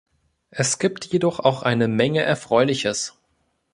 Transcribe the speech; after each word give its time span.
Es 0.49 0.79
gibt 0.79 1.05
jedoch 1.05 1.39
auch 1.39 1.61
eine 1.61 1.87
Menge 1.87 2.23
Erfreuliches. 2.23 3.13